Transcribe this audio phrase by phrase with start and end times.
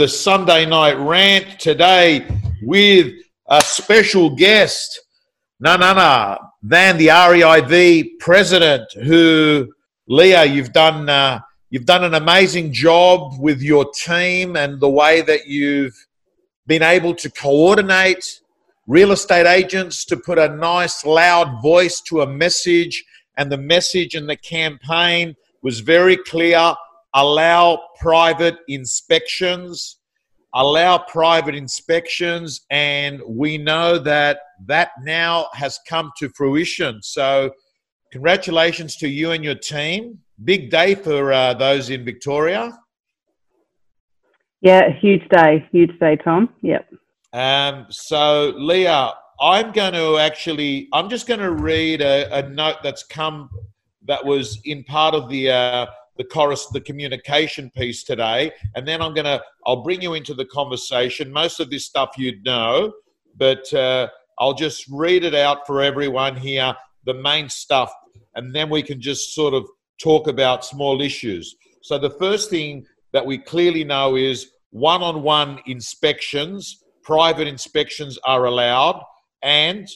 [0.00, 2.26] the Sunday night rant today
[2.62, 3.12] with
[3.50, 4.98] a special guest,
[5.60, 9.70] none no, other no, than the REIV president, who,
[10.08, 11.06] Leah, you've done.
[11.10, 16.06] Uh, you've done an amazing job with your team and the way that you've
[16.66, 18.40] been able to coordinate
[18.86, 23.04] real estate agents to put a nice, loud voice to a message.
[23.36, 26.74] And the message and the campaign was very clear
[27.14, 29.96] allow private inspections.
[30.52, 37.00] Allow private inspections, and we know that that now has come to fruition.
[37.02, 37.52] So,
[38.10, 40.18] congratulations to you and your team.
[40.42, 42.76] Big day for uh, those in Victoria.
[44.60, 46.50] Yeah, huge day, huge day, Tom.
[46.62, 46.92] Yep.
[47.32, 52.76] Um, so, Leah, I'm going to actually, I'm just going to read a, a, note
[52.82, 53.48] that's come
[54.06, 55.86] that was in part of the uh,
[56.20, 60.44] the chorus, the communication piece today, and then I'm to, I'll bring you into the
[60.44, 61.32] conversation.
[61.32, 62.92] Most of this stuff you'd know,
[63.38, 66.74] but uh, I'll just read it out for everyone here,
[67.06, 67.90] the main stuff,
[68.34, 69.66] and then we can just sort of
[69.98, 71.56] talk about small issues.
[71.80, 72.84] So the first thing
[73.14, 79.02] that we clearly know is one-on-one inspections, private inspections are allowed,
[79.40, 79.88] and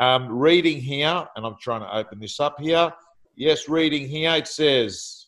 [0.00, 2.90] um, reading here, and I'm trying to open this up here.
[3.36, 5.27] Yes, reading here, it says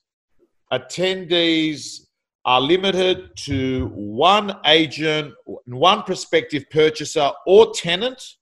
[0.72, 2.06] attendees
[2.44, 5.34] are limited to one agent,
[5.66, 8.36] one prospective purchaser or tenant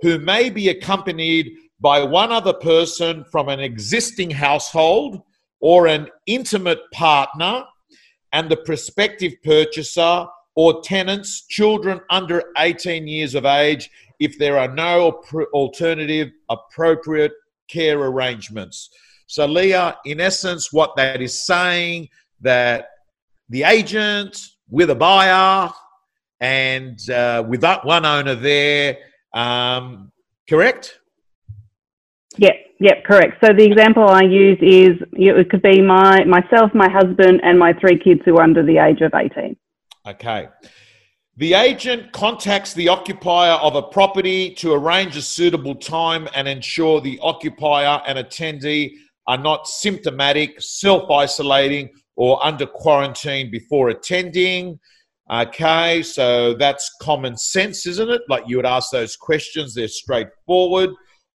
[0.00, 5.22] who may be accompanied by one other person from an existing household
[5.60, 7.64] or an intimate partner,
[8.32, 14.68] and the prospective purchaser or tenants, children under 18 years of age, if there are
[14.68, 17.32] no alternative appropriate
[17.68, 18.90] care arrangements.
[19.28, 22.08] So, Leah, in essence, what that is saying
[22.40, 22.88] that
[23.50, 24.38] the agent
[24.70, 25.70] with a buyer
[26.40, 28.96] and uh, with that one owner there,
[29.34, 30.10] um,
[30.48, 30.98] correct?
[32.38, 33.44] Yep, yep, correct.
[33.44, 37.74] So the example I use is it could be my myself, my husband, and my
[37.74, 39.56] three kids who are under the age of eighteen.
[40.06, 40.48] Okay.
[41.36, 47.00] The agent contacts the occupier of a property to arrange a suitable time and ensure
[47.00, 48.94] the occupier and attendee
[49.28, 54.80] are not symptomatic, self isolating, or under quarantine before attending.
[55.30, 58.22] Okay, so that's common sense, isn't it?
[58.28, 60.90] Like you would ask those questions, they're straightforward.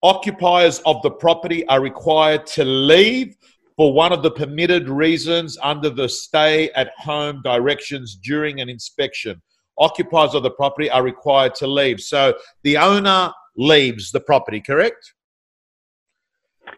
[0.02, 3.34] Occupiers of the property are required to leave
[3.76, 9.42] for one of the permitted reasons under the stay at home directions during an inspection.
[9.78, 12.00] Occupiers of the property are required to leave.
[12.00, 15.14] So the owner leaves the property, correct?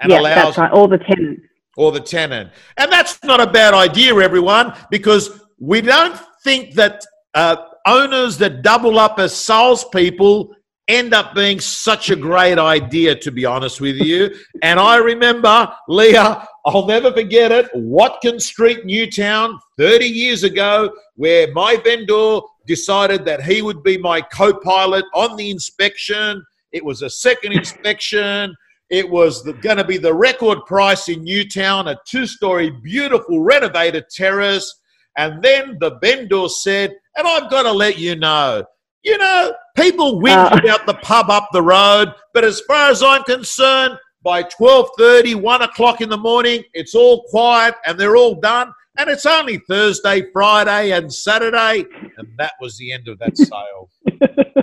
[0.00, 0.72] And allows that's right.
[0.72, 1.42] all the tenants.
[1.76, 2.50] Or the tenant.
[2.76, 7.04] And that's not a bad idea, everyone, because we don't think that
[7.34, 10.54] uh, owners that double up as salespeople
[10.88, 14.34] end up being such a great idea, to be honest with you.
[14.62, 21.50] and I remember, Leah, I'll never forget it, Watkins Street, Newtown, 30 years ago, where
[21.53, 26.44] my vendor decided that he would be my co pilot on the inspection.
[26.72, 28.54] It was a second inspection.
[28.92, 34.04] It was going to be the record price in Newtown, a two story, beautiful, renovated
[34.10, 34.80] terrace.
[35.16, 38.64] And then the vendor said, and I've got to let you know,
[39.03, 40.58] you know, people whinge uh.
[40.62, 45.62] about the pub up the road, but as far as I'm concerned, by 12.30, 1
[45.62, 48.72] o'clock in the morning, it's all quiet and they're all done.
[48.98, 51.86] And it's only Thursday, Friday, and Saturday.
[52.19, 53.88] And that was the end of that sale.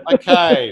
[0.13, 0.71] okay.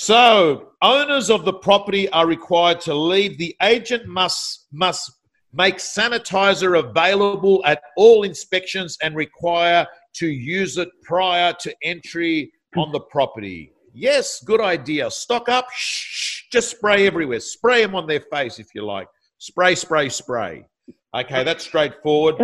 [0.00, 3.36] So, owners of the property are required to leave.
[3.36, 5.10] The agent must must
[5.52, 12.92] make sanitizer available at all inspections and require to use it prior to entry on
[12.92, 13.72] the property.
[13.92, 15.10] Yes, good idea.
[15.10, 17.40] Stock up, shh, just spray everywhere.
[17.40, 19.08] Spray them on their face if you like.
[19.38, 20.64] Spray, spray, spray.
[21.12, 22.36] Okay, that's straightforward.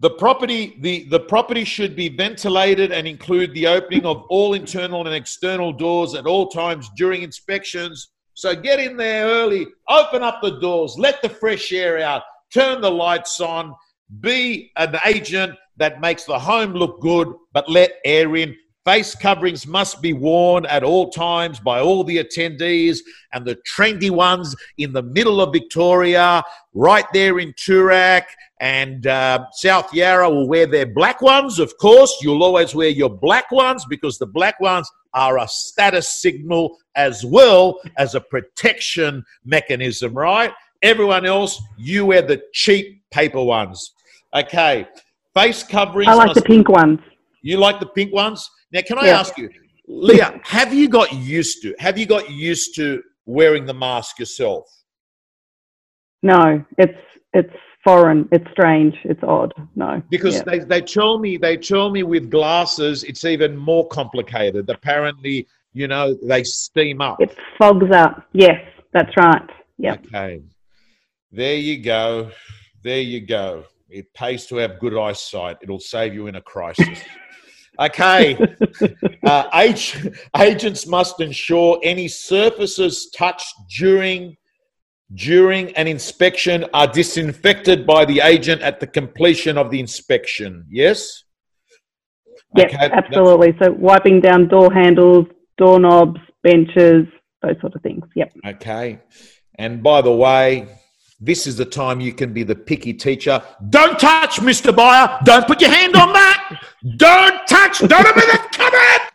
[0.00, 5.06] The property, the, the property should be ventilated and include the opening of all internal
[5.06, 8.08] and external doors at all times during inspections.
[8.32, 12.22] So get in there early, open up the doors, let the fresh air out,
[12.52, 13.74] turn the lights on,
[14.20, 18.56] be an agent that makes the home look good, but let air in.
[18.84, 23.00] Face coverings must be worn at all times by all the attendees
[23.32, 26.42] and the trendy ones in the middle of Victoria,
[26.72, 28.24] right there in Toorak
[28.60, 31.58] and uh, South Yarra will wear their black ones.
[31.58, 36.08] Of course, you'll always wear your black ones because the black ones are a status
[36.08, 40.52] signal as well as a protection mechanism, right?
[40.82, 43.92] Everyone else, you wear the cheap paper ones.
[44.34, 44.86] Okay.
[45.34, 46.08] Face coverings.
[46.08, 47.00] I like the pink ones.
[47.42, 48.48] You like the pink ones?
[48.72, 49.20] Now, can I yeah.
[49.20, 49.50] ask you,
[49.86, 54.66] Leah, have you got used to, have you got used to wearing the mask yourself?
[56.22, 56.98] No, it's,
[57.32, 58.28] it's foreign.
[58.30, 58.94] It's strange.
[59.04, 59.52] It's odd.
[59.74, 60.02] No.
[60.10, 60.42] Because yeah.
[60.44, 64.68] they, they tell me, they tell me with glasses, it's even more complicated.
[64.68, 67.20] Apparently, you know, they steam up.
[67.20, 68.26] It fogs up.
[68.32, 68.60] Yes,
[68.92, 69.48] that's right.
[69.78, 69.94] Yeah.
[69.94, 70.42] Okay.
[71.32, 72.30] There you go.
[72.82, 73.64] There you go.
[73.88, 75.58] It pays to have good eyesight.
[75.62, 77.00] It'll save you in a crisis.
[77.80, 78.38] Okay.
[79.26, 79.72] uh,
[80.38, 84.36] agents must ensure any surfaces touched during
[85.14, 90.64] during an inspection are disinfected by the agent at the completion of the inspection.
[90.70, 91.24] Yes.
[92.56, 92.90] Yes, okay.
[92.92, 93.56] absolutely.
[93.60, 95.26] So wiping down door handles,
[95.58, 97.06] doorknobs, benches,
[97.42, 98.04] those sort of things.
[98.14, 98.32] Yep.
[98.46, 99.00] Okay.
[99.56, 100.68] And by the way,
[101.20, 103.42] this is the time you can be the picky teacher.
[103.68, 104.74] Don't touch, Mr.
[104.74, 105.18] Buyer.
[105.24, 106.62] Don't put your hand on that.
[106.96, 107.78] Don't touch.
[107.80, 109.12] Don't open the cupboard.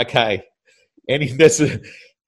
[0.00, 0.42] Okay.
[1.08, 1.62] Any this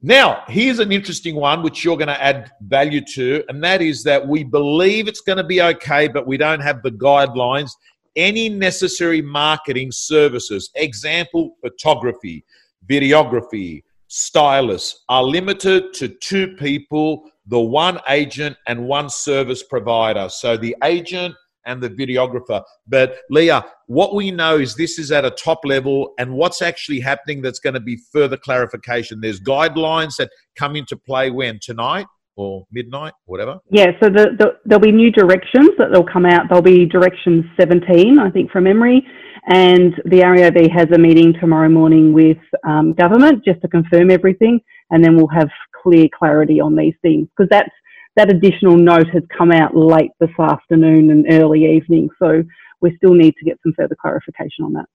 [0.02, 4.05] now here's an interesting one which you're going to add value to, and that is
[4.05, 7.70] that we believe it's going to be okay, but we don't have the guidelines.
[8.14, 12.44] Any necessary marketing services, example, photography,
[12.88, 20.28] videography, stylists, are limited to two people the one agent and one service provider.
[20.28, 21.34] So the agent
[21.66, 22.62] and the videographer.
[22.87, 27.00] But Leah, what we know is this is at a top level, and what's actually
[27.00, 29.20] happening that's going to be further clarification.
[29.20, 32.06] There's guidelines that come into play when tonight
[32.37, 33.58] or midnight, whatever.
[33.70, 36.44] Yeah, so the, the, there'll be new directions that they'll come out.
[36.49, 39.06] There'll be direction 17, I think, from memory.
[39.49, 44.60] And the REIV has a meeting tomorrow morning with um, government just to confirm everything,
[44.90, 45.49] and then we'll have
[45.86, 47.70] clear clarity on these things because that's
[48.16, 52.08] that additional note has come out late this afternoon and early evening.
[52.18, 52.42] So
[52.80, 54.86] we still need to get some further clarification on that.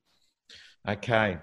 [0.89, 1.38] Okay.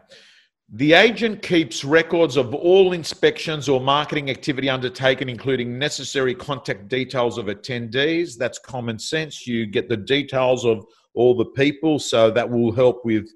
[0.71, 7.39] The agent keeps records of all inspections or marketing activity undertaken, including necessary contact details
[7.39, 8.37] of attendees.
[8.37, 9.47] That's common sense.
[9.47, 10.85] You get the details of
[11.15, 13.29] all the people, so that will help with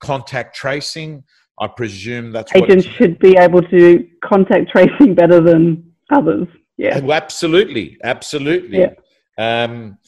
[0.00, 1.22] contact tracing.
[1.60, 6.48] I presume that's agents should be able to contact tracing better than others.
[6.76, 8.80] Yeah, oh, absolutely, absolutely.
[8.80, 8.94] Yeah.
[9.38, 9.98] Um,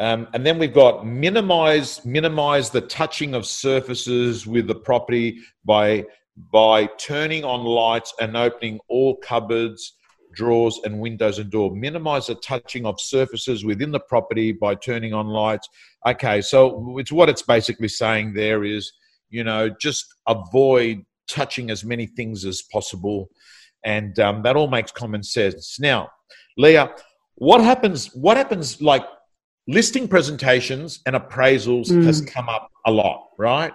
[0.00, 6.04] um, and then we've got minimize minimize the touching of surfaces with the property by
[6.52, 9.94] by turning on lights and opening all cupboards,
[10.34, 11.70] drawers, and windows and door.
[11.70, 15.68] Minimize the touching of surfaces within the property by turning on lights.
[16.06, 18.92] Okay, so it's what it's basically saying there is
[19.34, 23.28] you know, just avoid touching as many things as possible.
[23.84, 25.78] And um, that all makes common sense.
[25.80, 26.08] Now,
[26.56, 26.94] Leah,
[27.34, 28.14] what happens?
[28.14, 28.80] What happens?
[28.80, 29.04] Like
[29.66, 32.04] listing presentations and appraisals mm.
[32.04, 33.72] has come up a lot, right?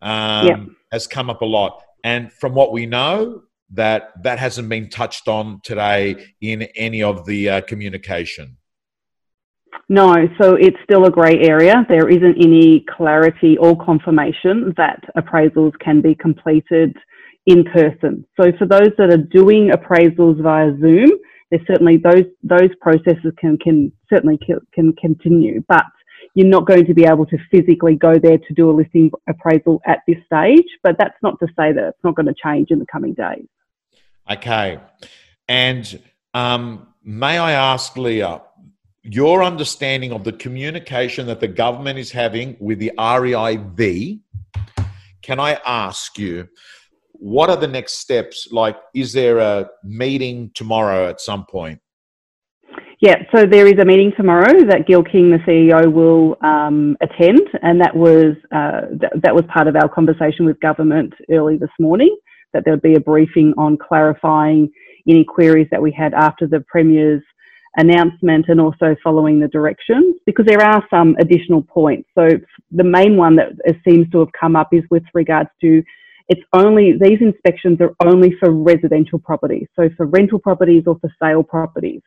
[0.00, 0.64] Um, yeah.
[0.92, 3.42] Has come up a lot, and from what we know,
[3.72, 8.56] that that hasn't been touched on today in any of the uh, communication.
[9.92, 11.84] No, so it's still a grey area.
[11.88, 16.96] There isn't any clarity or confirmation that appraisals can be completed
[17.46, 18.24] in person.
[18.40, 21.10] So for those that are doing appraisals via Zoom,
[21.50, 24.38] there's certainly those those processes can can certainly
[24.72, 25.86] can continue, but
[26.34, 29.82] you're not going to be able to physically go there to do a listing appraisal
[29.88, 30.66] at this stage.
[30.84, 33.48] But that's not to say that it's not going to change in the coming days.
[34.30, 34.78] Okay,
[35.48, 36.00] and
[36.32, 38.42] um, may I ask Leah,
[39.02, 44.20] your understanding of the communication that the government is having with the REIV,
[45.22, 46.48] can I ask you,
[47.12, 48.48] what are the next steps?
[48.50, 51.80] Like, is there a meeting tomorrow at some point?
[53.00, 57.40] Yeah, so there is a meeting tomorrow that Gil King, the CEO, will um, attend,
[57.62, 61.70] and that was uh, th- that was part of our conversation with government early this
[61.78, 62.14] morning.
[62.52, 64.70] That there would be a briefing on clarifying
[65.08, 67.22] any queries that we had after the premier's
[67.76, 72.08] announcement and also following the directions because there are some additional points.
[72.18, 72.28] So
[72.72, 73.52] the main one that
[73.86, 75.82] seems to have come up is with regards to
[76.28, 79.66] it's only these inspections are only for residential properties.
[79.74, 82.02] So for rental properties or for sale properties.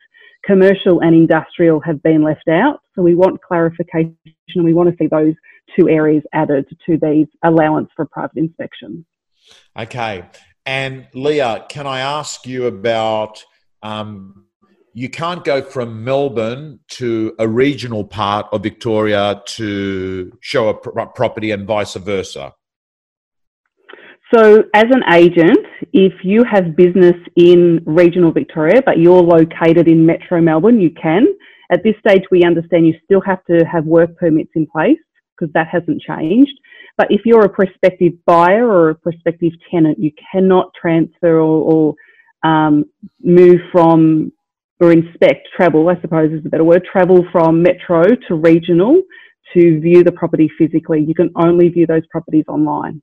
[0.46, 2.80] Commercial and industrial have been left out.
[2.94, 4.16] So we want clarification
[4.54, 5.34] and we want to see those
[5.76, 9.04] two areas added to these allowance for private inspections.
[9.78, 10.24] Okay.
[10.66, 13.44] And Leah, can I ask you about
[13.82, 14.46] um,
[14.94, 21.00] you can't go from Melbourne to a regional part of Victoria to show a pr-
[21.14, 22.54] property and vice versa.
[24.32, 25.58] So, as an agent,
[25.92, 31.26] if you have business in regional Victoria, but you're located in Metro Melbourne, you can.
[31.70, 34.98] At this stage, we understand you still have to have work permits in place
[35.36, 36.54] because that hasn't changed.
[36.96, 41.94] But if you're a prospective buyer or a prospective tenant, you cannot transfer or,
[42.44, 42.84] or um,
[43.20, 44.32] move from
[44.84, 49.02] or inspect, travel, I suppose is a better word, travel from metro to regional
[49.54, 51.02] to view the property physically.
[51.02, 53.02] You can only view those properties online.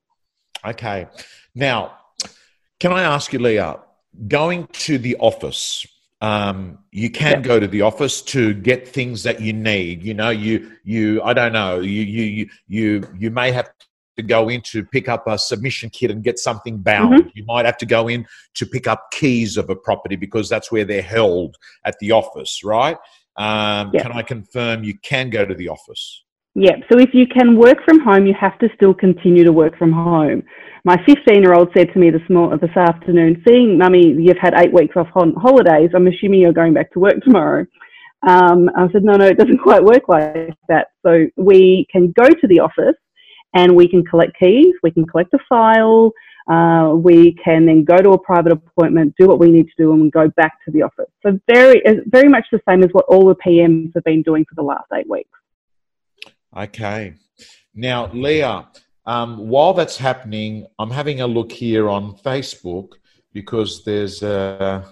[0.65, 1.07] Okay.
[1.55, 1.97] Now,
[2.79, 3.79] can I ask you, Leah,
[4.27, 5.85] going to the office,
[6.21, 7.43] um, you can yep.
[7.43, 10.03] go to the office to get things that you need.
[10.03, 13.71] You know, you you I don't know, you you you you may have
[14.21, 17.13] to go in to pick up a submission kit and get something bound.
[17.13, 17.29] Mm-hmm.
[17.33, 18.25] You might have to go in
[18.55, 22.61] to pick up keys of a property because that's where they're held at the office,
[22.63, 22.97] right?
[23.37, 24.03] Um, yep.
[24.03, 26.23] Can I confirm you can go to the office?
[26.53, 29.77] Yeah, so if you can work from home, you have to still continue to work
[29.77, 30.43] from home.
[30.83, 34.53] My 15 year old said to me this, morning, this afternoon, seeing mummy, you've had
[34.57, 37.65] eight weeks off on holidays, I'm assuming you're going back to work tomorrow.
[38.27, 40.87] Um, I said, no, no, it doesn't quite work like that.
[41.05, 42.95] So we can go to the office
[43.53, 46.11] and we can collect keys, we can collect a file,
[46.49, 49.93] uh, we can then go to a private appointment, do what we need to do,
[49.93, 51.09] and go back to the office.
[51.23, 54.55] So very, very much the same as what all the PMs have been doing for
[54.55, 55.29] the last eight weeks.
[56.55, 57.15] Okay.
[57.73, 58.67] Now, Leah,
[59.05, 62.89] um, while that's happening, I'm having a look here on Facebook
[63.33, 64.85] because there's uh,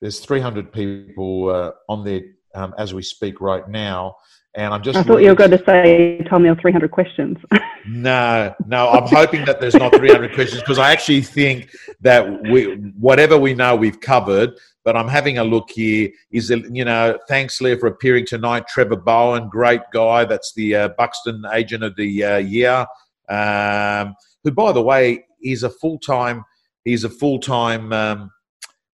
[0.00, 2.22] there's 300 people uh, on there
[2.54, 4.16] um, as we speak right now,
[4.54, 4.98] and I'm just.
[4.98, 7.38] I thought you were going to say, "Tell me 300 questions."
[7.88, 11.70] no, no, I'm hoping that there's not 300 questions because I actually think
[12.00, 14.52] that we, whatever we know, we've covered
[14.84, 16.10] but I'm having a look here.
[16.30, 18.68] Is it, you know, thanks, Leah, for appearing tonight.
[18.68, 20.24] Trevor Bowen, great guy.
[20.24, 22.86] That's the uh, Buxton Agent of the uh, Year.
[23.28, 26.44] Um, who, by the way, is a full time.
[26.84, 27.92] He's a full time.
[27.94, 28.30] Um,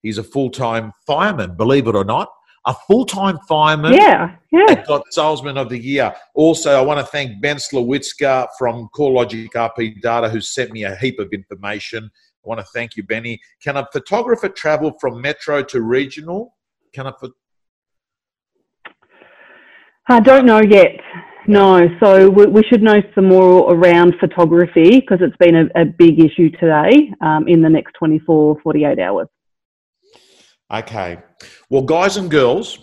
[0.02, 1.56] he's a full time fireman.
[1.56, 2.28] Believe it or not,
[2.66, 3.94] a full time fireman.
[3.94, 4.84] Yeah, yeah.
[4.86, 6.14] Got Salesman of the Year.
[6.34, 10.96] Also, I want to thank Ben Slawitzka from CoreLogic RP Data, who sent me a
[10.96, 12.04] heap of information.
[12.04, 13.40] I want to thank you, Benny.
[13.62, 16.56] Can a photographer travel from metro to regional?
[16.92, 17.32] Can a pho-
[20.08, 21.00] I don't know yet.
[21.46, 25.84] No, so we, we, should know some more around photography because it's been a, a,
[25.84, 29.28] big issue today um, in the next 24, 48 hours.
[30.72, 31.18] Okay.
[31.68, 32.78] Well, guys and girls,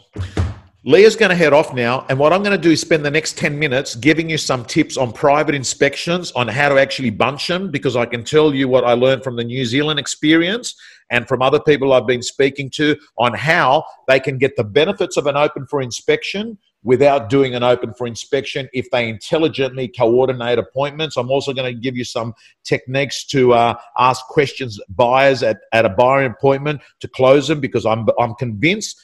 [0.83, 3.11] Leah's going to head off now, and what I'm going to do is spend the
[3.11, 7.47] next 10 minutes giving you some tips on private inspections, on how to actually bunch
[7.47, 10.75] them, because I can tell you what I learned from the New Zealand experience
[11.11, 15.15] and from other people I've been speaking to on how they can get the benefits
[15.15, 20.59] of an open for inspection without doing an open for inspection if they intelligently coordinate
[20.59, 21.17] appointments.
[21.17, 25.85] I'm also going to give you some techniques to uh, ask questions buyers at, at
[25.85, 29.01] a buyer appointment to close them because I'm, I'm convinced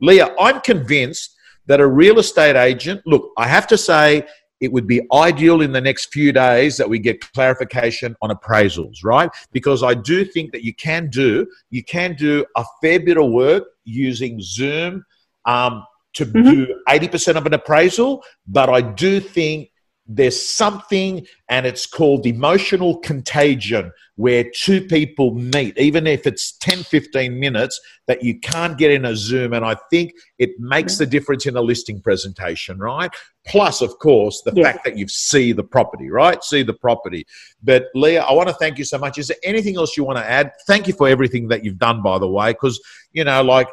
[0.00, 1.36] Leah, I'm convinced
[1.66, 4.26] that a real estate agent, look, I have to say,
[4.60, 8.98] it would be ideal in the next few days that we get clarification on appraisals,
[9.02, 9.28] right?
[9.50, 13.28] Because I do think that you can do you can do a fair bit of
[13.32, 15.04] work using Zoom
[15.46, 16.50] um, to mm-hmm.
[16.50, 19.70] do eighty percent of an appraisal, but I do think
[20.06, 26.82] there's something and it's called emotional contagion where two people meet even if it's 10
[26.82, 31.06] 15 minutes that you can't get in a zoom and i think it makes the
[31.06, 33.10] difference in a listing presentation right?
[33.46, 34.64] Plus of course the yeah.
[34.64, 36.42] fact that you see the property right?
[36.44, 37.26] See the property.
[37.62, 39.18] But leah i want to thank you so much.
[39.18, 40.52] Is there anything else you want to add?
[40.66, 42.80] Thank you for everything that you've done by the way because
[43.12, 43.68] you know like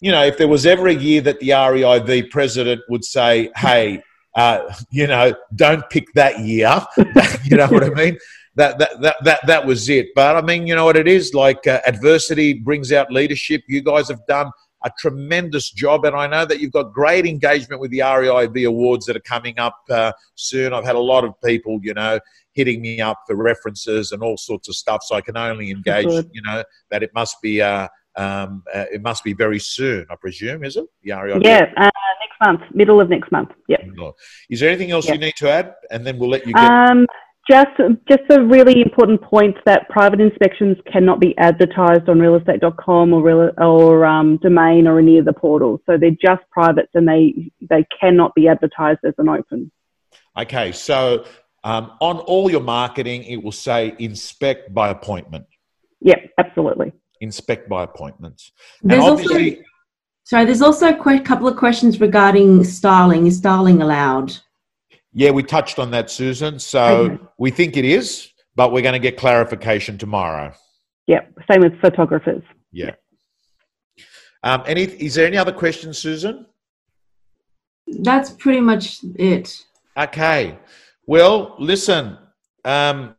[0.00, 4.02] you know if there was ever a year that the reiv president would say hey
[4.36, 6.80] uh, you know, don't pick that year.
[7.44, 8.18] you know what I mean?
[8.56, 10.08] That, that, that, that, that was it.
[10.14, 11.34] But I mean, you know what it is?
[11.34, 13.62] Like uh, adversity brings out leadership.
[13.68, 14.50] You guys have done
[14.84, 16.04] a tremendous job.
[16.04, 19.58] And I know that you've got great engagement with the REIV awards that are coming
[19.58, 20.72] up uh, soon.
[20.72, 22.18] I've had a lot of people, you know,
[22.52, 25.02] hitting me up for references and all sorts of stuff.
[25.04, 27.60] So I can only engage, you know, that it must be.
[27.60, 27.88] Uh,
[28.20, 30.86] um, uh, it must be very soon, I presume, is it?
[31.02, 31.40] The?
[31.42, 33.50] Yeah, uh, next month, middle of next month.
[33.68, 33.80] Yep.
[34.50, 35.74] Is there anything else you need to add?
[35.90, 36.62] And then we'll let you get.
[36.62, 37.06] Um,
[37.50, 37.70] just,
[38.06, 43.50] just a really important point that private inspections cannot be advertised on realestate.com or real,
[43.56, 45.80] or um, domain or any of the portals.
[45.86, 49.72] So they're just privates and they they cannot be advertised as an open.
[50.38, 51.24] Okay, so
[51.64, 55.46] um, on all your marketing, it will say inspect by appointment.
[56.02, 56.92] Yep, absolutely.
[57.20, 58.52] Inspect by appointments.
[58.82, 59.38] There's also
[60.24, 63.26] Sorry, there's also a couple of questions regarding styling.
[63.26, 64.36] Is styling allowed?
[65.12, 66.58] Yeah, we touched on that, Susan.
[66.60, 67.24] So okay.
[67.36, 70.52] we think it is, but we're going to get clarification tomorrow.
[71.08, 72.44] Yeah, same with photographers.
[72.70, 72.92] Yeah.
[74.44, 76.46] Um, any, is there any other questions, Susan?
[77.88, 79.58] That's pretty much it.
[79.98, 80.58] Okay.
[81.06, 82.16] Well, listen,
[82.64, 83.16] um,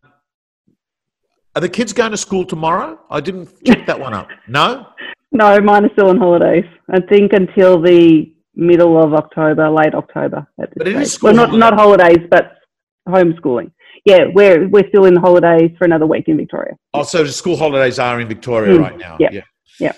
[1.56, 3.00] are the kids going to school tomorrow?
[3.10, 4.30] I didn't check that one up.
[4.48, 4.88] No?
[5.32, 6.66] No, mine are still on holidays.
[6.90, 10.46] I think until the middle of October, late October.
[10.62, 12.58] At this But it is well, not not holidays, but
[13.08, 13.72] homeschooling.
[14.06, 16.76] Yeah, we're we're still in the holidays for another week in Victoria.
[16.94, 19.18] Oh, so the school holidays are in Victoria Mm, right now.
[19.20, 19.42] yep, Yeah.
[19.80, 19.96] yep.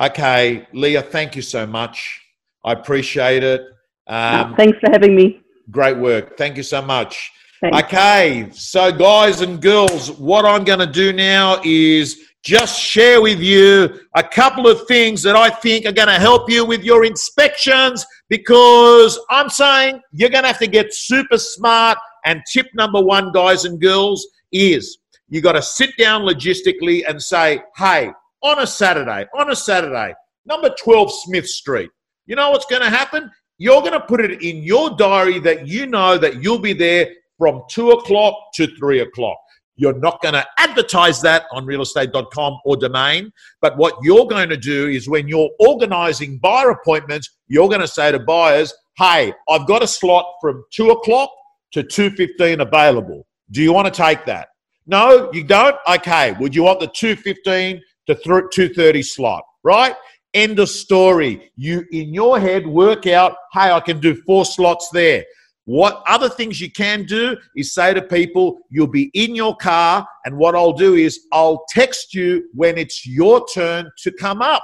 [0.00, 2.20] Okay, Leah, thank you so much.
[2.64, 3.60] I appreciate it.
[4.08, 5.40] Um, Uh, thanks for having me.
[5.70, 6.36] great work.
[6.36, 7.30] Thank you so much.
[7.60, 7.78] Thanks.
[7.84, 13.40] Okay, so guys and girls, what I'm going to do now is just share with
[13.40, 17.04] you a couple of things that I think are going to help you with your
[17.04, 21.96] inspections because I'm saying you're going to have to get super smart.
[22.26, 27.22] And tip number one, guys and girls, is you got to sit down logistically and
[27.22, 28.10] say, hey,
[28.42, 31.90] on a Saturday, on a Saturday, number 12 Smith Street,
[32.26, 33.30] you know what's going to happen?
[33.56, 37.08] You're going to put it in your diary that you know that you'll be there
[37.38, 39.38] from two o'clock to three o'clock.
[39.76, 43.32] You're not going to advertise that on realestate.com or domain.
[43.60, 47.88] But what you're going to do is when you're organizing buyer appointments, you're going to
[47.88, 51.30] say to buyers, hey, I've got a slot from two o'clock
[51.72, 53.26] to 2.15 available.
[53.50, 54.48] Do you want to take that?
[54.86, 55.76] No, you don't?
[55.88, 56.32] Okay.
[56.38, 59.96] Would you want the 2.15 to 2.30 slot, right?
[60.34, 61.50] End of story.
[61.56, 65.24] You, in your head, work out, hey, I can do four slots there.
[65.66, 70.06] What other things you can do is say to people, you'll be in your car,
[70.24, 74.62] and what I'll do is I'll text you when it's your turn to come up,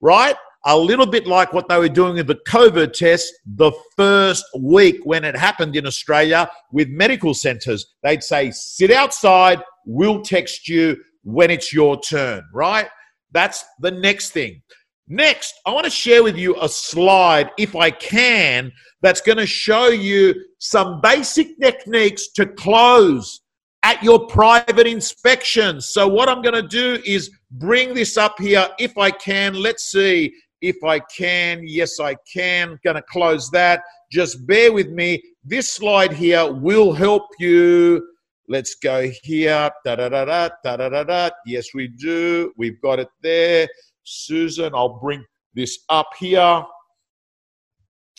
[0.00, 0.36] right?
[0.66, 4.96] A little bit like what they were doing with the COVID test the first week
[5.04, 7.94] when it happened in Australia with medical centers.
[8.02, 12.88] They'd say, sit outside, we'll text you when it's your turn, right?
[13.32, 14.60] That's the next thing.
[15.08, 18.72] Next, I want to share with you a slide, if I can,
[19.02, 23.40] that's going to show you some basic techniques to close
[23.84, 25.80] at your private inspection.
[25.80, 29.54] So, what I'm going to do is bring this up here, if I can.
[29.54, 31.62] Let's see if I can.
[31.64, 32.76] Yes, I can.
[32.82, 33.82] Going to close that.
[34.10, 35.22] Just bear with me.
[35.44, 38.04] This slide here will help you.
[38.48, 39.70] Let's go here.
[39.84, 41.30] Da da da da da da da.
[41.46, 42.52] Yes, we do.
[42.56, 43.68] We've got it there.
[44.06, 46.64] Susan, I'll bring this up here.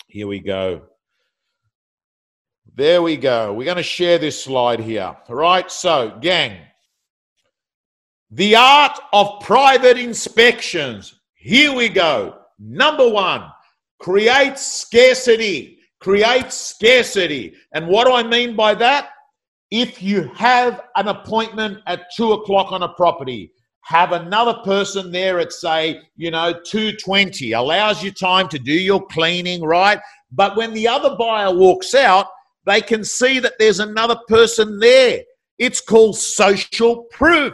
[0.08, 0.82] Here we go.
[2.76, 3.54] There we go.
[3.54, 5.16] We're going to share this slide here.
[5.28, 5.72] All right.
[5.72, 6.58] So, gang,
[8.32, 11.20] the art of private inspections.
[11.36, 12.40] Here we go.
[12.60, 13.50] Number one,
[14.00, 15.80] create scarcity.
[16.00, 17.56] Create scarcity.
[17.74, 19.10] And what do I mean by that?
[19.72, 23.54] If you have an appointment at two o'clock on a property,
[23.88, 29.06] have another person there at say you know 220 allows you time to do your
[29.08, 30.00] cleaning right?
[30.32, 32.28] But when the other buyer walks out
[32.68, 35.22] they can see that there's another person there.
[35.58, 37.54] It's called social proof.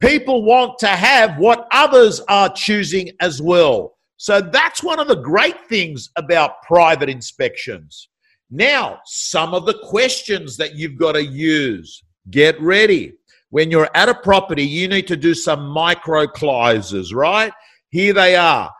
[0.00, 3.96] People want to have what others are choosing as well.
[4.18, 8.08] So that's one of the great things about private inspections.
[8.50, 12.04] Now some of the questions that you've got to use.
[12.30, 13.14] Get ready
[13.50, 17.52] when you're at a property, you need to do some micro closes, right?
[17.90, 18.70] Here they are.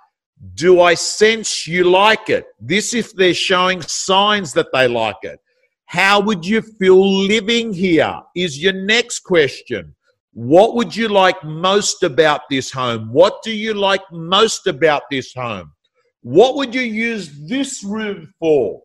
[0.54, 2.46] Do I sense you like it?
[2.60, 5.38] This if they're showing signs that they like it.
[5.86, 8.20] How would you feel living here?
[8.34, 9.94] Is your next question.
[10.32, 13.10] What would you like most about this home?
[13.12, 15.72] What do you like most about this home?
[16.20, 18.82] What would you use this room for?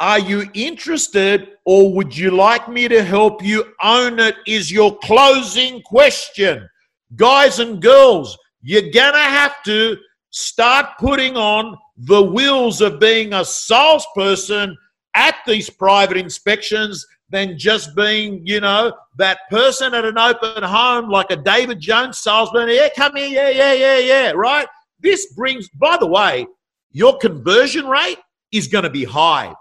[0.00, 4.36] Are you interested or would you like me to help you own it?
[4.46, 6.68] Is your closing question.
[7.14, 9.96] Guys and girls, you're gonna have to
[10.30, 14.76] start putting on the wheels of being a salesperson
[15.14, 21.08] at these private inspections than just being, you know, that person at an open home
[21.08, 22.68] like a David Jones salesman.
[22.68, 24.68] Yeah, come here, yeah, yeah, yeah, yeah, right?
[25.00, 26.46] This brings, by the way,
[26.92, 28.18] your conversion rate
[28.52, 29.54] is going to be high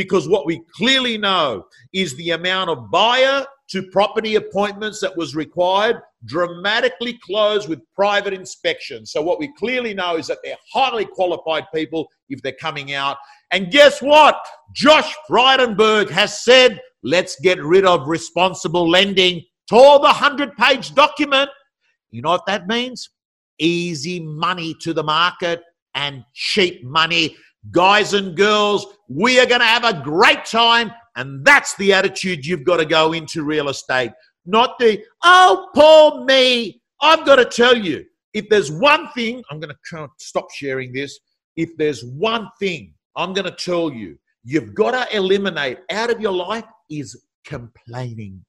[0.00, 5.36] because what we clearly know is the amount of buyer to property appointments that was
[5.36, 9.04] required dramatically closed with private inspection.
[9.04, 13.18] So what we clearly know is that they're highly qualified people if they're coming out.
[13.50, 14.42] And guess what?
[14.74, 19.42] Josh Frydenberg has said, let's get rid of responsible lending.
[19.68, 21.50] Tore the 100 page document.
[22.10, 23.10] You know what that means?
[23.58, 25.60] Easy money to the market
[25.94, 27.36] and cheap money
[27.70, 30.92] guys and girls, we are going to have a great time.
[31.16, 34.12] And that's the attitude you've got to go into real estate.
[34.46, 36.80] Not the, oh, poor me.
[37.02, 41.18] I've got to tell you, if there's one thing, I'm going to stop sharing this.
[41.56, 46.20] If there's one thing I'm going to tell you, you've got to eliminate out of
[46.20, 48.44] your life is complaining.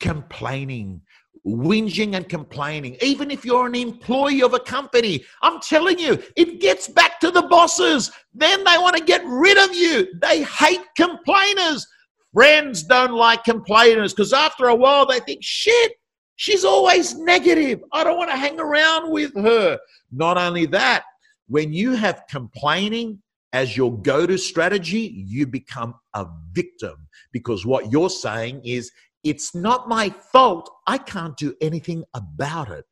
[0.00, 1.00] Complaining,
[1.46, 2.96] whinging and complaining.
[3.02, 7.30] Even if you're an employee of a company, I'm telling you, it gets back to
[7.30, 8.10] the bosses.
[8.34, 10.08] Then they want to get rid of you.
[10.20, 11.86] They hate complainers.
[12.32, 15.92] Friends don't like complainers because after a while they think, shit,
[16.36, 17.80] she's always negative.
[17.92, 19.78] I don't want to hang around with her.
[20.10, 21.04] Not only that,
[21.48, 23.20] when you have complaining
[23.52, 28.90] as your go to strategy, you become a victim because what you're saying is,
[29.24, 30.70] it's not my fault.
[30.86, 32.84] I can't do anything about it.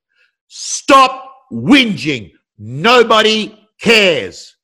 [0.48, 2.32] Stop whinging.
[2.58, 4.56] Nobody cares.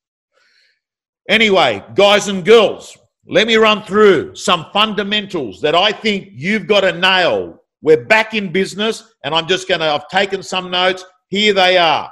[1.29, 6.81] Anyway, guys and girls, let me run through some fundamentals that I think you've got
[6.81, 7.61] to nail.
[7.81, 11.03] We're back in business, and I'm just going to, I've taken some notes.
[11.27, 12.09] Here they are.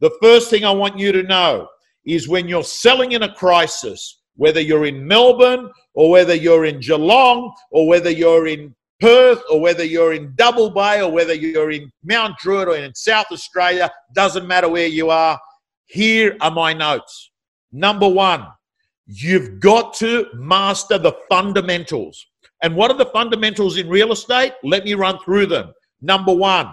[0.00, 1.68] The first thing I want you to know
[2.04, 6.80] is when you're selling in a crisis, whether you're in Melbourne or whether you're in
[6.80, 11.70] Geelong or whether you're in Perth or whether you're in Double Bay or whether you're
[11.70, 15.38] in Mount Druitt or in South Australia, doesn't matter where you are.
[15.86, 17.30] Here are my notes.
[17.72, 18.46] Number one,
[19.06, 22.26] you've got to master the fundamentals.
[22.62, 24.54] And what are the fundamentals in real estate?
[24.62, 25.72] Let me run through them.
[26.00, 26.72] Number one,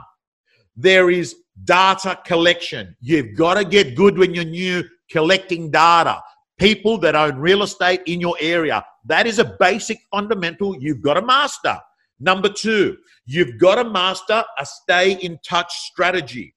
[0.76, 2.96] there is data collection.
[3.02, 6.22] You've got to get good when you're new collecting data.
[6.58, 8.84] People that own real estate in your area.
[9.06, 11.78] That is a basic fundamental you've got to master.
[12.24, 16.56] Number two, you've got to master a stay in touch strategy.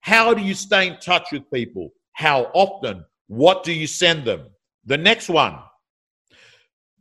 [0.00, 1.88] How do you stay in touch with people?
[2.12, 3.06] How often?
[3.28, 4.50] What do you send them?
[4.84, 5.58] The next one,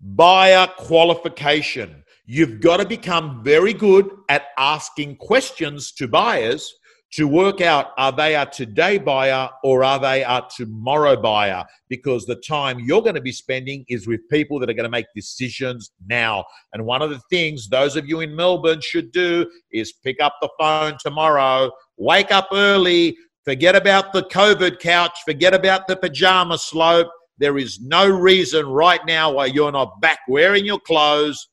[0.01, 2.05] buyer qualification.
[2.25, 6.73] You've got to become very good at asking questions to buyers
[7.11, 11.65] to work out are they a today buyer or are they a tomorrow buyer?
[11.89, 14.89] Because the time you're going to be spending is with people that are going to
[14.89, 16.45] make decisions now.
[16.73, 20.35] And one of the things those of you in melbourne should do is pick up
[20.41, 26.57] the phone tomorrow wake up early forget about the covid couch forget about the pajama
[26.57, 27.07] slope.
[27.39, 31.47] There is no reason right now why you're not back wearing your clothes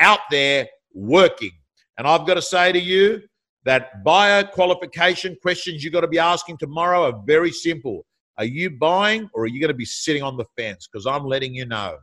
[0.00, 1.52] out there working.
[1.96, 3.22] And i've got to say to you
[3.66, 8.06] that buyer qualification questions you've got to be asking tomorrow are very simple.
[8.38, 10.88] Are you buying or are you going to be sitting on the fence?
[10.90, 11.96] Because I'm letting you know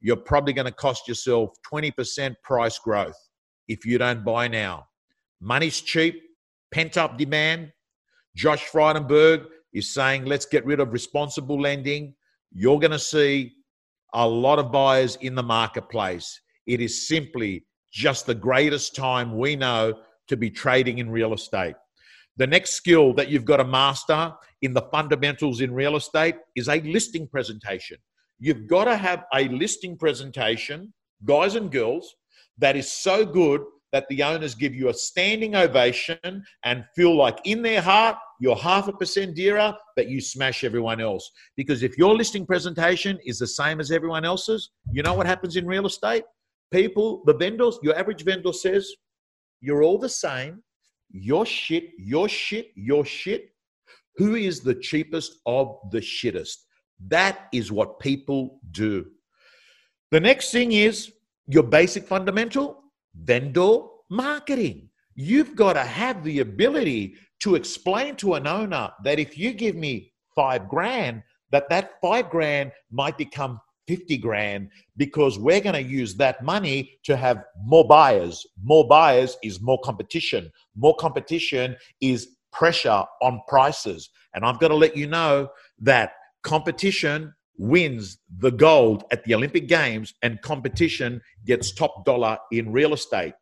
[0.00, 3.16] you're probably going to cost yourself 20% price growth
[3.66, 4.86] if you don't buy now.
[5.40, 6.22] Money's cheap,
[6.70, 7.72] pent up demand.
[8.36, 12.14] Josh Frydenberg is saying, let's get rid of responsible lending.
[12.52, 13.54] You're going to see
[14.14, 16.40] a lot of buyers in the marketplace.
[16.68, 19.94] It is simply just the greatest time we know
[20.28, 21.74] to be trading in real estate.
[22.36, 26.68] The next skill that you've got to master in the fundamentals in real estate is
[26.68, 27.98] a listing presentation.
[28.38, 30.92] You've got to have a listing presentation,
[31.24, 32.14] guys and girls,
[32.58, 33.62] that is so good
[33.92, 36.18] that the owners give you a standing ovation
[36.64, 41.00] and feel like in their heart you're half a percent dearer, but you smash everyone
[41.00, 41.30] else.
[41.56, 45.56] Because if your listing presentation is the same as everyone else's, you know what happens
[45.56, 46.24] in real estate?
[46.70, 48.92] People, the vendors, your average vendor says,
[49.60, 50.62] you're all the same.
[51.10, 53.50] You're shit, you're shit, you're shit.
[54.16, 56.56] Who is the cheapest of the shittest?
[57.08, 59.06] That is what people do.
[60.10, 61.12] The next thing is
[61.46, 62.82] your basic fundamental
[63.14, 63.78] vendor
[64.10, 64.88] marketing.
[65.14, 69.76] You've got to have the ability to explain to an owner that if you give
[69.76, 75.82] me five grand, that that five grand might become 50 grand because we're going to
[75.82, 78.46] use that money to have more buyers.
[78.62, 80.50] More buyers is more competition.
[80.74, 84.10] More competition is pressure on prices.
[84.34, 85.48] And I've got to let you know
[85.80, 92.70] that competition wins the gold at the Olympic Games and competition gets top dollar in
[92.70, 93.34] real estate.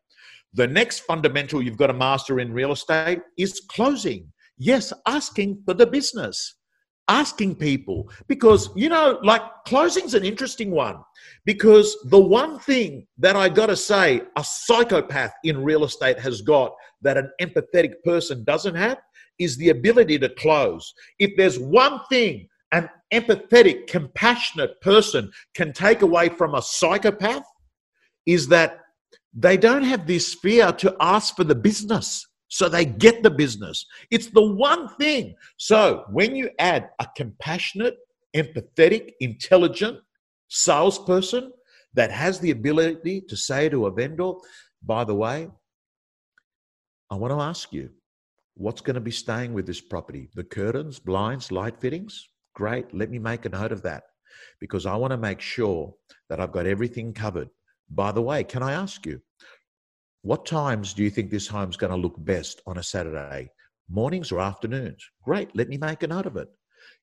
[0.54, 4.32] The next fundamental you've got to master in real estate is closing.
[4.56, 6.54] Yes, asking for the business
[7.08, 10.96] asking people because you know like closing's an interesting one
[11.44, 16.40] because the one thing that i got to say a psychopath in real estate has
[16.40, 18.98] got that an empathetic person doesn't have
[19.38, 20.92] is the ability to close.
[21.18, 27.44] If there's one thing an empathetic compassionate person can take away from a psychopath
[28.26, 28.80] is that
[29.32, 32.26] they don't have this fear to ask for the business
[32.58, 33.84] so they get the business.
[34.12, 35.34] It's the one thing.
[35.56, 37.96] So when you add a compassionate,
[38.32, 39.98] empathetic, intelligent
[40.46, 41.50] salesperson
[41.94, 44.34] that has the ability to say to a vendor,
[44.84, 45.48] by the way,
[47.10, 47.90] I want to ask you,
[48.54, 50.28] what's going to be staying with this property?
[50.36, 52.28] The curtains, blinds, light fittings?
[52.54, 52.94] Great.
[52.94, 54.04] Let me make a note of that.
[54.60, 55.94] because I want to make sure
[56.28, 57.48] that I've got everything covered.
[57.90, 59.20] By the way, can I ask you,
[60.24, 63.50] what times do you think this home's going to look best on a Saturday?
[63.90, 65.06] Mornings or afternoons?
[65.22, 66.48] Great, let me make a note of it.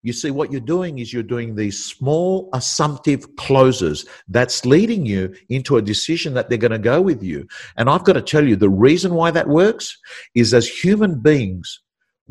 [0.01, 5.35] You see, what you're doing is you're doing these small assumptive closes that's leading you
[5.49, 7.47] into a decision that they're going to go with you.
[7.77, 9.95] And I've got to tell you, the reason why that works
[10.33, 11.79] is as human beings,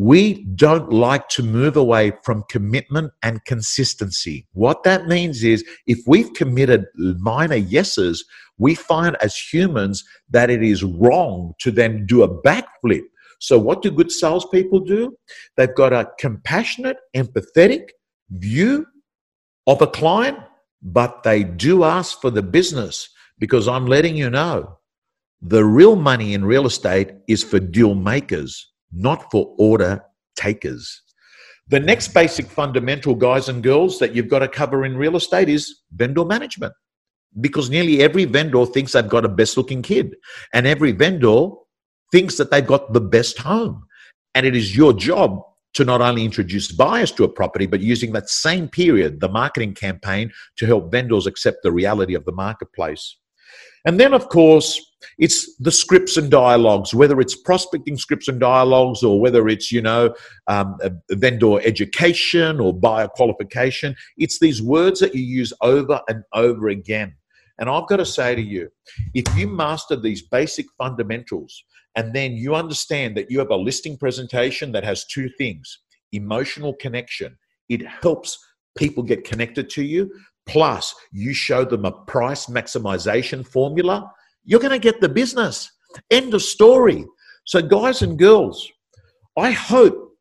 [0.00, 4.46] we don't like to move away from commitment and consistency.
[4.54, 8.24] What that means is if we've committed minor yeses,
[8.56, 13.02] we find as humans that it is wrong to then do a backflip.
[13.40, 15.18] So, what do good salespeople do?
[15.58, 17.88] They've got a compassionate, empathetic
[18.30, 18.86] view
[19.66, 20.38] of a client,
[20.80, 23.06] but they do ask for the business
[23.38, 24.78] because I'm letting you know
[25.42, 30.02] the real money in real estate is for deal makers not for order
[30.36, 31.02] takers.
[31.68, 35.48] The next basic fundamental, guys and girls, that you've got to cover in real estate
[35.48, 36.72] is vendor management.
[37.40, 40.16] Because nearly every vendor thinks they've got a best looking kid,
[40.52, 41.50] and every vendor
[42.10, 43.84] thinks that they've got the best home.
[44.34, 45.40] And it is your job
[45.74, 49.74] to not only introduce buyers to a property, but using that same period, the marketing
[49.74, 53.16] campaign, to help vendors accept the reality of the marketplace.
[53.84, 54.80] And then, of course,
[55.18, 59.82] it's the scripts and dialogues, whether it's prospecting scripts and dialogues or whether it's, you
[59.82, 60.14] know,
[60.46, 60.78] um,
[61.10, 63.94] vendor education or buyer qualification.
[64.16, 67.14] It's these words that you use over and over again.
[67.58, 68.70] And I've got to say to you,
[69.14, 71.62] if you master these basic fundamentals
[71.96, 75.80] and then you understand that you have a listing presentation that has two things
[76.12, 77.36] emotional connection,
[77.68, 78.38] it helps
[78.76, 80.10] people get connected to you,
[80.50, 84.10] plus you show them a price maximization formula,
[84.44, 85.70] you're going to get the business.
[86.10, 87.06] End of story.
[87.44, 88.68] So, guys and girls,
[89.38, 90.16] I hope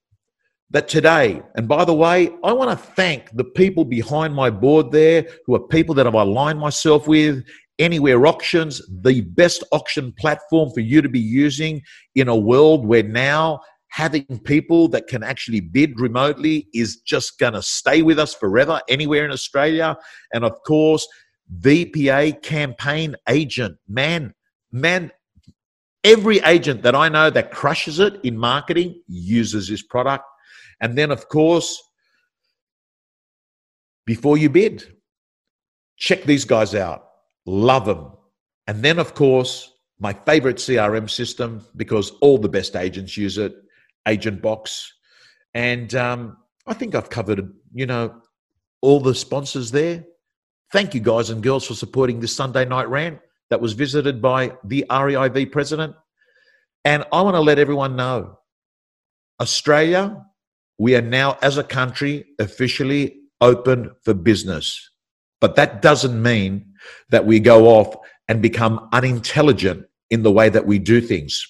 [0.71, 4.91] that today, and by the way, I want to thank the people behind my board
[4.91, 7.43] there who are people that I've aligned myself with.
[7.79, 11.81] Anywhere Auctions, the best auction platform for you to be using
[12.13, 17.53] in a world where now having people that can actually bid remotely is just going
[17.53, 19.97] to stay with us forever anywhere in Australia.
[20.33, 21.07] And of course,
[21.59, 23.77] VPA campaign agent.
[23.87, 24.33] Man,
[24.71, 25.11] man,
[26.03, 30.25] every agent that I know that crushes it in marketing uses this product.
[30.81, 31.81] And then, of course,
[34.05, 34.83] before you bid,
[35.97, 37.07] check these guys out.
[37.45, 38.11] Love them.
[38.67, 43.55] And then, of course, my favorite CRM system because all the best agents use it
[44.09, 44.87] Agentbox.
[45.53, 48.21] And um, I think I've covered, you know,
[48.81, 50.05] all the sponsors there.
[50.71, 53.19] Thank you, guys and girls, for supporting this Sunday night rant
[53.49, 55.95] that was visited by the REIV president.
[56.85, 58.39] And I want to let everyone know
[59.39, 60.25] Australia,
[60.77, 64.89] we are now, as a country, officially open for business.
[65.41, 66.73] But that doesn't mean
[67.09, 67.95] that we go off
[68.27, 71.45] and become unintelligent in the way that we do things.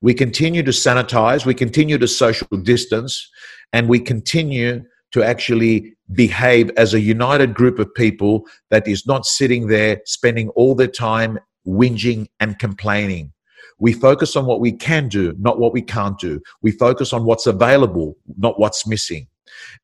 [0.00, 3.28] We continue to sanitize, we continue to social distance,
[3.72, 9.26] and we continue to actually behave as a united group of people that is not
[9.26, 13.32] sitting there spending all their time whinging and complaining.
[13.80, 16.40] We focus on what we can do, not what we can't do.
[16.62, 19.28] We focus on what's available, not what's missing.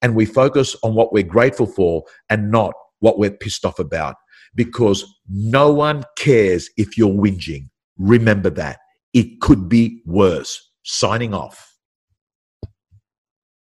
[0.02, 4.16] And we focus on what we're grateful for and not what we're pissed off about
[4.54, 7.68] because no one cares if you're whinging.
[7.98, 8.78] Remember that.
[9.14, 10.70] It could be worse.
[10.82, 11.73] Signing off.